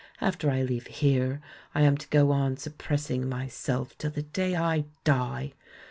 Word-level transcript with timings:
After 0.19 0.49
I 0.49 0.63
leave 0.63 0.87
here 0.87 1.41
I 1.75 1.83
am 1.83 1.95
to 1.97 2.07
go 2.07 2.31
on 2.31 2.57
suppressing 2.57 3.29
myself 3.29 3.95
till 3.99 4.09
the 4.09 4.23
day 4.23 4.55
I 4.55 4.85
die! 5.03 5.53